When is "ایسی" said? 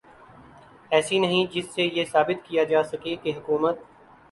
0.91-1.19